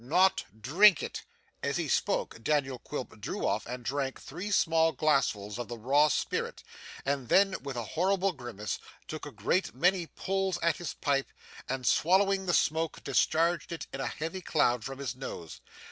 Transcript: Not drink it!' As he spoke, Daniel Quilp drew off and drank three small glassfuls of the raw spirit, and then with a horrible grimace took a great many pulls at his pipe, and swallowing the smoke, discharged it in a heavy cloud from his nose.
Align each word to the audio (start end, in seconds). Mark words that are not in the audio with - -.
Not 0.03 0.45
drink 0.59 1.03
it!' 1.03 1.21
As 1.61 1.77
he 1.77 1.87
spoke, 1.87 2.41
Daniel 2.43 2.79
Quilp 2.79 3.21
drew 3.21 3.45
off 3.45 3.67
and 3.67 3.85
drank 3.85 4.19
three 4.19 4.49
small 4.49 4.93
glassfuls 4.93 5.59
of 5.59 5.67
the 5.67 5.77
raw 5.77 6.07
spirit, 6.07 6.63
and 7.05 7.29
then 7.29 7.53
with 7.61 7.75
a 7.75 7.83
horrible 7.83 8.31
grimace 8.31 8.79
took 9.07 9.27
a 9.27 9.31
great 9.31 9.75
many 9.75 10.07
pulls 10.07 10.57
at 10.63 10.77
his 10.77 10.95
pipe, 10.95 11.31
and 11.69 11.85
swallowing 11.85 12.47
the 12.47 12.53
smoke, 12.55 13.03
discharged 13.03 13.71
it 13.71 13.85
in 13.93 14.01
a 14.01 14.07
heavy 14.07 14.41
cloud 14.41 14.83
from 14.83 14.97
his 14.97 15.15
nose. 15.15 15.61